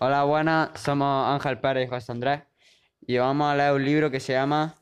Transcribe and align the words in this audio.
Hola, 0.00 0.22
buenas, 0.22 0.80
somos 0.80 1.26
Ángel 1.28 1.58
Pérez 1.58 1.88
y 1.88 1.90
José 1.90 2.12
Andrés 2.12 2.42
y 3.04 3.18
vamos 3.18 3.50
a 3.50 3.56
leer 3.56 3.72
un 3.72 3.84
libro 3.84 4.12
que 4.12 4.20
se 4.20 4.32
llama 4.32 4.76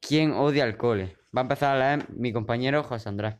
¿Quién 0.00 0.30
odia 0.30 0.62
al 0.62 0.76
cole? 0.76 1.16
Va 1.36 1.40
a 1.40 1.42
empezar 1.42 1.74
a 1.74 1.96
leer 1.96 2.08
mi 2.10 2.32
compañero 2.32 2.84
José 2.84 3.08
Andrés. 3.08 3.34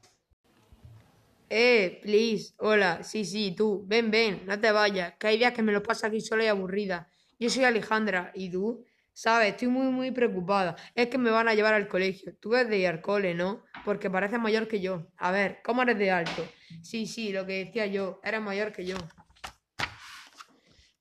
Eh, 1.48 2.00
please, 2.02 2.54
hola, 2.58 3.04
sí, 3.04 3.24
sí, 3.24 3.54
tú, 3.56 3.84
ven, 3.86 4.10
ven, 4.10 4.42
no 4.44 4.58
te 4.58 4.72
vayas, 4.72 5.14
que 5.16 5.28
hay 5.28 5.38
días 5.38 5.52
que 5.52 5.62
me 5.62 5.70
lo 5.70 5.84
paso 5.84 6.08
aquí 6.08 6.20
sola 6.20 6.42
y 6.42 6.48
aburrida. 6.48 7.08
Yo 7.38 7.48
soy 7.48 7.62
Alejandra, 7.62 8.32
¿y 8.34 8.50
tú? 8.50 8.84
Sabes, 9.12 9.50
estoy 9.50 9.68
muy, 9.68 9.92
muy 9.92 10.10
preocupada. 10.10 10.74
Es 10.96 11.06
que 11.06 11.18
me 11.18 11.30
van 11.30 11.46
a 11.46 11.54
llevar 11.54 11.74
al 11.74 11.86
colegio. 11.86 12.34
Tú 12.40 12.56
eres 12.56 12.68
de 12.68 12.78
ir 12.78 12.88
al 12.88 13.00
cole, 13.00 13.34
¿no? 13.34 13.62
Porque 13.84 14.10
pareces 14.10 14.40
mayor 14.40 14.66
que 14.66 14.80
yo. 14.80 15.06
A 15.16 15.30
ver, 15.30 15.60
¿cómo 15.62 15.82
eres 15.82 15.96
de 15.96 16.10
alto? 16.10 16.44
Sí, 16.82 17.06
sí, 17.06 17.30
lo 17.30 17.46
que 17.46 17.66
decía 17.66 17.86
yo, 17.86 18.20
eres 18.24 18.40
mayor 18.40 18.72
que 18.72 18.84
yo. 18.84 18.96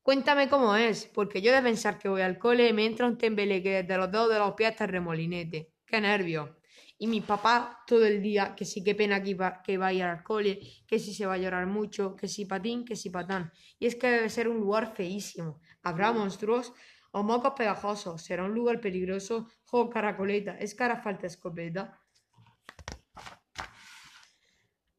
Cuéntame 0.04 0.50
cómo 0.50 0.76
es, 0.76 1.06
porque 1.06 1.42
yo 1.42 1.54
de 1.54 1.62
pensar 1.62 1.98
que 1.98 2.10
voy 2.10 2.22
al 2.22 2.38
cole 2.38 2.74
me 2.74 2.86
entra 2.86 3.08
un 3.08 3.18
tembeleque 3.18 3.84
desde 3.84 3.98
los 3.98 4.12
dedos 4.12 4.30
de 4.30 4.38
los 4.38 4.54
pies 4.54 4.72
hasta 4.72 4.84
el 4.84 4.92
remolinete. 4.92 5.76
¡Qué 5.86 6.02
nervios! 6.02 6.50
Y 6.98 7.08
mi 7.08 7.22
papá 7.22 7.80
todo 7.88 8.06
el 8.06 8.22
día, 8.22 8.54
que 8.54 8.66
sí, 8.66 8.84
qué 8.84 8.96
pena 8.96 9.24
que, 9.24 9.34
va, 9.34 9.62
que 9.64 9.78
vaya 9.78 10.12
al 10.12 10.22
cole, 10.22 10.60
que 10.86 11.00
si 11.00 11.14
se 11.14 11.26
va 11.26 11.36
a 11.36 11.38
llorar 11.38 11.68
mucho, 11.68 12.18
que 12.18 12.28
si 12.28 12.44
patín, 12.44 12.84
que 12.84 12.98
si 12.98 13.12
patán. 13.12 13.54
Y 13.80 13.86
es 13.86 13.96
que 13.96 14.10
debe 14.10 14.30
ser 14.30 14.50
un 14.50 14.58
lugar 14.60 14.94
feísimo. 14.94 15.62
Habrá 15.84 16.12
monstruos 16.12 16.74
o 17.12 17.24
mocos 17.24 17.54
pegajosos. 17.56 18.22
Será 18.22 18.44
un 18.44 18.54
lugar 18.54 18.82
peligroso. 18.82 19.48
Jo, 19.64 19.90
caracoleta, 19.90 20.58
es 20.60 20.76
cara 20.76 21.02
falta 21.02 21.28
escopeta. 21.28 22.03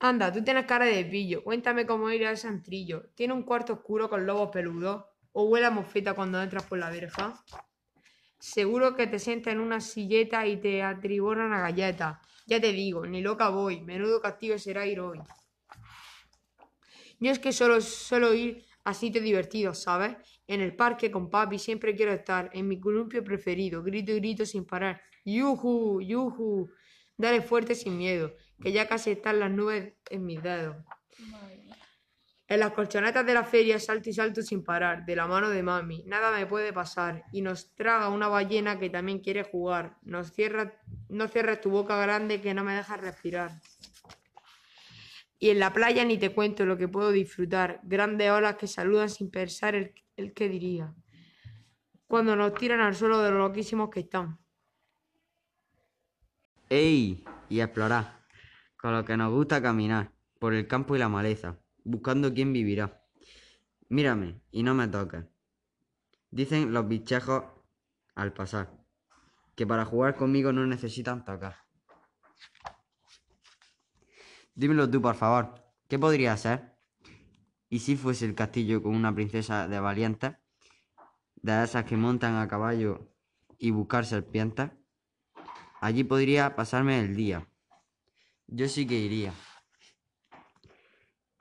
Anda, 0.07 0.31
tú 0.31 0.45
tienes 0.45 0.67
cara 0.67 0.85
de 0.85 1.03
pillo. 1.07 1.43
Cuéntame 1.43 1.87
cómo 1.87 2.11
ir 2.11 2.27
a 2.27 2.33
ese 2.33 2.47
antrillo. 2.47 3.07
¿Tiene 3.15 3.33
un 3.33 3.43
cuarto 3.43 3.73
oscuro 3.73 4.11
con 4.11 4.27
lobos 4.27 4.51
peludos? 4.51 5.03
¿O 5.33 5.45
huele 5.45 5.65
a 5.65 5.71
mofeta 5.71 6.13
cuando 6.13 6.43
entras 6.43 6.65
por 6.65 6.77
la 6.77 6.91
verja? 6.91 7.43
Seguro 8.39 8.95
que 8.97 9.07
te 9.07 9.19
sientas 9.19 9.55
en 9.55 9.61
una 9.61 9.81
silleta 9.81 10.47
y 10.47 10.59
te 10.59 10.83
atriburan 10.83 11.47
una 11.47 11.61
galleta. 11.61 12.21
Ya 12.47 12.61
te 12.61 12.73
digo, 12.73 13.07
ni 13.07 13.23
loca 13.23 13.49
voy. 13.49 13.81
Menudo 13.81 14.21
castigo 14.21 14.59
será 14.59 14.85
ir 14.87 15.01
hoy. 15.01 15.21
Yo 17.19 17.33
es 17.33 17.39
que 17.39 17.55
solo 17.55 17.81
suelo 17.81 18.35
ir 18.35 18.63
a 18.85 18.93
sitios 18.93 19.25
divertidos, 19.25 19.85
¿sabes? 19.85 20.19
En 20.47 20.61
el 20.61 20.77
parque 20.77 21.11
con 21.11 21.31
papi 21.31 21.59
siempre 21.59 21.97
quiero 21.97 22.13
estar. 22.13 22.51
En 22.53 22.69
mi 22.69 22.79
columpio 22.79 23.25
preferido. 23.25 23.83
Grito 23.83 24.13
y 24.13 24.17
grito 24.17 24.45
sin 24.45 24.67
parar. 24.67 25.01
¡Yuju! 25.25 26.03
¡Yuju! 26.03 26.69
Dale 27.17 27.43
fuerte 27.43 27.75
sin 27.77 27.97
miedo, 27.97 28.35
que 28.65 28.73
ya 28.73 28.89
casi 28.89 29.11
están 29.11 29.41
las 29.41 29.51
nubes 29.51 29.93
en 30.09 30.25
mis 30.25 30.43
dedos. 30.43 30.75
En 32.49 32.61
las 32.61 32.71
colchonetas 32.73 33.27
de 33.27 33.35
la 33.35 33.45
feria 33.45 33.79
salto 33.79 34.09
y 34.09 34.15
salto 34.15 34.41
sin 34.41 34.65
parar, 34.65 35.05
de 35.05 35.15
la 35.15 35.27
mano 35.27 35.51
de 35.51 35.63
mami. 35.63 36.03
Nada 36.07 36.35
me 36.35 36.47
puede 36.47 36.73
pasar. 36.73 37.25
Y 37.31 37.43
nos 37.43 37.75
traga 37.75 38.09
una 38.09 38.29
ballena 38.29 38.79
que 38.79 38.89
también 38.89 39.19
quiere 39.19 39.43
jugar. 39.43 39.99
Nos 40.01 40.33
cierra, 40.33 40.81
no 41.11 41.29
cierres 41.29 41.61
tu 41.61 41.69
boca 41.69 41.99
grande 41.99 42.41
que 42.41 42.55
no 42.55 42.65
me 42.65 42.73
dejas 42.73 43.03
respirar. 43.03 43.51
Y 45.39 45.51
en 45.51 45.59
la 45.59 45.75
playa 45.75 46.03
ni 46.07 46.17
te 46.17 46.33
cuento 46.33 46.65
lo 46.65 46.79
que 46.79 46.89
puedo 46.89 47.11
disfrutar. 47.11 47.81
Grandes 47.83 48.31
olas 48.31 48.57
que 48.57 48.67
saludan 48.67 49.11
sin 49.11 49.31
pensar 49.31 49.75
el, 49.75 49.93
el 50.17 50.33
que 50.33 50.49
diría. 50.49 50.95
Cuando 52.07 52.35
nos 52.35 52.55
tiran 52.55 52.81
al 52.81 52.97
suelo 52.97 53.19
de 53.21 53.31
lo 53.31 53.41
loquísimos 53.41 53.91
que 53.91 54.01
están. 54.01 54.39
¡Ey! 56.71 57.23
Y 57.51 57.61
explorar, 57.61 58.24
con 58.85 58.93
lo 58.93 59.03
que 59.07 59.17
nos 59.17 59.33
gusta 59.33 59.63
caminar, 59.63 60.13
por 60.39 60.53
el 60.53 60.69
campo 60.69 60.95
y 60.95 60.99
la 60.99 61.09
maleza, 61.09 61.59
buscando 61.85 62.35
quién 62.35 62.53
vivirá. 62.53 63.03
Mírame 63.89 64.43
y 64.51 64.63
no 64.63 64.75
me 64.75 64.87
toques. 64.89 65.25
Dicen 66.31 66.71
los 66.75 66.87
bichejos 66.87 67.45
al 68.15 68.35
pasar, 68.35 68.77
que 69.55 69.67
para 69.67 69.87
jugar 69.87 70.17
conmigo 70.17 70.53
no 70.53 70.67
necesitan 70.67 71.25
tocar. 71.25 71.57
Dímelo 74.55 74.91
tú, 74.91 75.01
por 75.01 75.15
favor, 75.15 75.65
¿qué 75.89 75.99
podría 75.99 76.37
ser? 76.37 76.77
¿Y 77.71 77.79
si 77.79 77.97
fuese 77.97 78.27
el 78.27 78.35
castillo 78.35 78.83
con 78.83 78.95
una 78.95 79.15
princesa 79.15 79.67
de 79.67 79.81
valientes? 79.81 80.33
De 81.37 81.65
esas 81.65 81.87
que 81.87 81.97
montan 81.97 82.37
a 82.37 82.49
caballo 82.49 83.11
y 83.57 83.71
buscar 83.71 84.05
serpientes. 84.05 84.73
Allí 85.81 86.05
podría 86.05 86.55
pasarme 86.55 87.01
el 87.01 87.17
día. 87.17 87.49
Yo 88.47 88.69
sí 88.69 88.87
que 88.87 88.95
iría. 88.95 89.33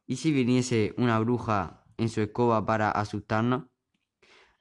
¿Y 0.06 0.18
si 0.18 0.32
viniese 0.32 0.94
una 0.98 1.20
bruja 1.20 1.84
en 1.98 2.10
su 2.10 2.22
escoba 2.22 2.66
para 2.66 2.92
asustarnos? 2.92 3.66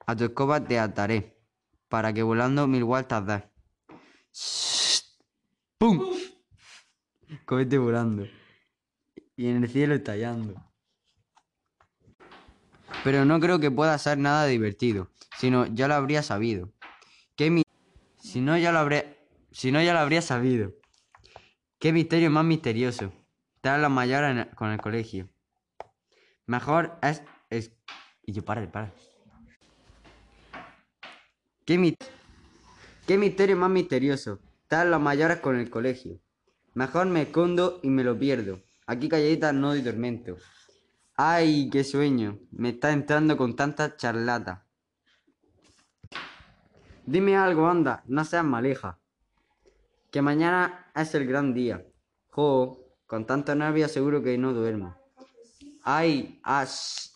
A 0.05 0.15
tu 0.15 0.25
escoba 0.25 0.63
te 0.63 0.79
ataré, 0.79 1.41
para 1.87 2.13
que 2.13 2.23
volando 2.23 2.67
mil 2.67 2.83
vueltas 2.83 3.25
des. 3.25 3.43
¡Pum! 5.77 5.99
Cohete 7.45 7.77
volando. 7.77 8.25
Y 9.35 9.47
en 9.47 9.63
el 9.63 9.69
cielo 9.69 9.95
estallando. 9.95 10.55
Pero 13.03 13.25
no 13.25 13.39
creo 13.39 13.59
que 13.59 13.71
pueda 13.71 13.97
ser 13.97 14.17
nada 14.17 14.45
divertido, 14.45 15.09
sino 15.37 15.65
ya 15.65 15.87
lo 15.87 15.95
habría 15.95 16.23
sabido. 16.23 16.71
Que 17.35 17.49
mi... 17.49 17.63
Si 18.17 18.41
no 18.41 18.57
ya 18.57 18.71
lo 18.71 18.79
habría... 18.79 19.17
Si 19.51 19.71
no, 19.71 19.81
ya 19.81 19.93
lo 19.93 19.99
habría 19.99 20.21
sabido. 20.21 20.73
Qué 21.83 21.91
misterio 21.91 22.31
más 22.31 22.45
misterioso. 22.45 23.11
Estar 23.57 23.77
los 23.77 23.91
mayores 23.91 24.47
con 24.55 24.71
el 24.71 24.79
colegio. 24.79 25.27
Mejor 26.45 26.97
es, 27.01 27.21
es... 27.49 27.73
Y 28.25 28.31
yo, 28.31 28.45
para, 28.45 28.71
para. 28.71 28.93
¿Qué, 31.65 31.77
mi... 31.77 31.97
Qué 33.05 33.17
misterio 33.17 33.57
más 33.57 33.69
misterioso. 33.69 34.39
Estar 34.61 34.87
los 34.87 35.01
mayores 35.01 35.41
con 35.41 35.59
el 35.59 35.69
colegio. 35.69 36.21
Mejor 36.73 37.07
me 37.07 37.23
escondo 37.23 37.81
y 37.83 37.89
me 37.89 38.05
lo 38.05 38.17
pierdo. 38.17 38.61
Aquí 38.87 39.09
calladita 39.09 39.51
no 39.51 39.71
doy 39.71 39.83
tormento. 39.83 40.37
¡Ay, 41.17 41.69
qué 41.69 41.83
sueño! 41.83 42.39
Me 42.51 42.69
está 42.69 42.93
entrando 42.93 43.35
con 43.35 43.57
tanta 43.57 43.97
charlata. 43.97 44.65
Dime 47.05 47.35
algo, 47.35 47.67
anda, 47.67 48.05
no 48.07 48.23
seas 48.23 48.45
maleja 48.45 49.02
que 50.13 50.21
mañana 50.21 50.91
es 50.93 51.15
el 51.15 51.25
gran 51.25 51.55
día. 51.55 51.83
Jo, 52.29 52.77
con 53.07 53.25
tanta 53.25 53.55
nervio 53.55 53.87
seguro 53.87 54.21
que 54.21 54.37
no 54.37 54.53
duermo. 54.53 54.95
Ay, 55.83 56.39
ash. 56.43 57.09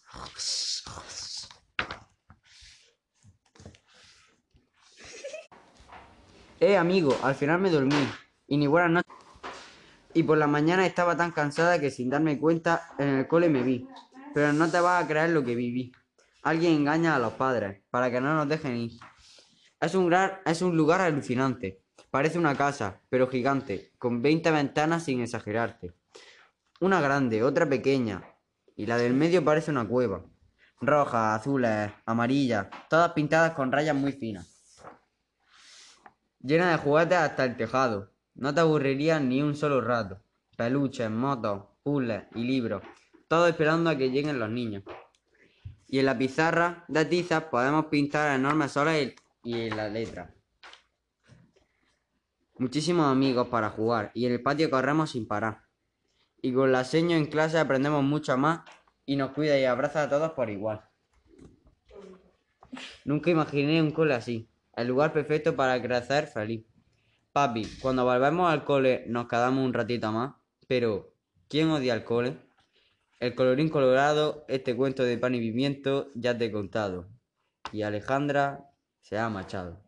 Eh, 6.60 6.76
amigo, 6.76 7.16
al 7.22 7.36
final 7.36 7.60
me 7.60 7.70
dormí. 7.70 8.10
Y 8.48 8.58
ni 8.58 8.66
buenas 8.66 8.90
noches. 8.90 9.14
Y 10.16 10.24
por 10.24 10.40
la 10.40 10.48
mañana 10.48 10.84
estaba 10.88 11.16
tan 11.16 11.30
cansada 11.32 11.80
que 11.80 11.92
sin 11.92 12.10
darme 12.10 12.40
cuenta 12.40 12.96
en 12.98 13.10
el 13.10 13.28
cole 13.28 13.48
me 13.48 13.62
vi. 13.62 13.88
Pero 14.34 14.54
no 14.54 14.72
te 14.72 14.80
vas 14.80 15.04
a 15.04 15.08
creer 15.08 15.30
lo 15.30 15.44
que 15.44 15.54
viví. 15.54 15.92
Alguien 16.42 16.74
engaña 16.74 17.16
a 17.16 17.20
los 17.20 17.34
padres 17.34 17.84
para 17.92 18.10
que 18.10 18.20
no 18.20 18.34
nos 18.34 18.50
dejen 18.50 18.76
ir. 18.76 19.00
Es 19.80 19.94
un, 19.94 20.08
gran, 20.08 20.40
es 20.48 20.64
un 20.64 20.76
lugar 20.76 21.02
alucinante. 21.02 21.84
Parece 22.10 22.40
una 22.40 22.56
casa, 22.56 23.02
pero 23.10 23.28
gigante, 23.28 23.92
con 23.98 24.22
20 24.22 24.50
ventanas 24.52 25.04
sin 25.04 25.22
exagerarte. 25.22 25.94
Una 26.80 27.02
grande, 27.02 27.44
otra 27.44 27.68
pequeña, 27.68 28.24
y 28.76 28.86
la 28.86 28.98
del 28.98 29.14
medio 29.14 29.44
parece 29.44 29.72
una 29.72 29.88
cueva. 29.88 30.24
Rojas, 30.80 31.42
azules, 31.42 31.92
amarillas, 32.06 32.68
todas 32.90 33.12
pintadas 33.12 33.54
con 33.54 33.72
rayas 33.72 33.96
muy 33.96 34.14
finas. 34.14 34.58
Llena 36.40 36.72
de 36.72 36.78
juguetes 36.78 37.18
hasta 37.18 37.44
el 37.44 37.58
tejado. 37.58 38.14
No 38.36 38.54
te 38.54 38.62
aburrirías 38.62 39.22
ni 39.22 39.42
un 39.42 39.56
solo 39.56 39.82
rato. 39.82 40.22
Peluches, 40.56 41.10
motos, 41.10 41.64
puzzles 41.84 42.24
y 42.36 42.44
libros. 42.44 42.84
Todo 43.28 43.48
esperando 43.48 43.90
a 43.90 43.98
que 43.98 44.12
lleguen 44.12 44.40
los 44.40 44.50
niños. 44.50 44.84
Y 45.88 46.00
en 46.00 46.06
la 46.06 46.18
pizarra 46.18 46.86
de 46.88 47.04
tizas 47.06 47.44
podemos 47.46 47.88
pintar 47.88 48.34
enormes 48.34 48.72
soles 48.72 49.16
y 49.44 49.68
en 49.68 49.76
la 49.76 49.90
letra. 49.90 50.37
Muchísimos 52.60 53.06
amigos 53.06 53.50
para 53.50 53.70
jugar 53.70 54.10
y 54.16 54.26
en 54.26 54.32
el 54.32 54.42
patio 54.42 54.72
corremos 54.72 55.12
sin 55.12 55.28
parar. 55.28 55.62
Y 56.42 56.52
con 56.54 56.72
la 56.72 56.84
seño 56.84 57.16
en 57.16 57.28
clase 57.28 57.60
aprendemos 57.60 58.04
mucho 58.04 58.36
más 58.36 58.62
y 59.06 59.16
nos 59.16 59.32
cuida 59.32 59.60
y 59.60 59.66
abraza 59.66 60.02
a 60.02 60.10
todos 60.10 60.32
por 60.32 60.50
igual. 60.50 60.82
Nunca 63.06 63.30
imaginé 63.30 63.80
un 63.80 63.92
cole 63.92 64.16
así, 64.16 64.50
el 64.76 64.88
lugar 64.88 65.14
perfecto 65.14 65.56
para 65.56 65.80
crecer 65.80 66.26
feliz. 66.26 66.66
Papi, 67.32 67.68
cuando 67.80 68.04
volvemos 68.06 68.52
al 68.52 68.66
cole 68.66 69.06
nos 69.08 69.28
quedamos 69.28 69.64
un 69.64 69.74
ratito 69.74 70.12
más, 70.12 70.34
pero 70.68 71.14
¿quién 71.48 71.70
odia 71.70 71.94
el 71.94 72.04
cole? 72.04 72.38
El 73.20 73.36
colorín 73.36 73.70
colorado, 73.70 74.46
este 74.48 74.76
cuento 74.76 75.04
de 75.04 75.20
pan 75.20 75.36
y 75.36 75.40
pimiento 75.40 76.10
ya 76.16 76.36
te 76.36 76.46
he 76.46 76.52
contado. 76.52 77.08
Y 77.72 77.84
Alejandra 77.84 78.72
se 79.02 79.20
ha 79.20 79.30
machado. 79.30 79.87